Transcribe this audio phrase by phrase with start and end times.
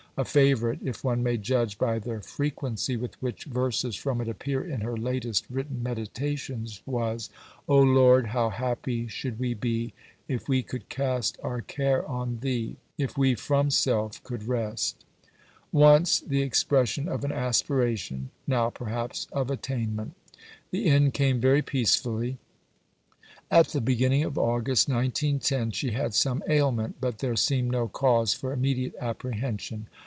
[0.17, 4.61] A favourite, if one may judge by the frequency with which verses from it appear
[4.61, 7.29] in her latest written meditations, was
[7.69, 9.93] "O Lord, how happy should we be,
[10.27, 15.05] If we could cast our care on Thee, If we from self could rest."
[15.71, 20.11] Once, the expression of an aspiration; now perhaps, of attainment.
[20.71, 22.37] The end came very peacefully.
[23.49, 28.33] At the beginning of August, 1910, she had some ailment, but there seemed no cause
[28.33, 29.87] for immediate apprehension.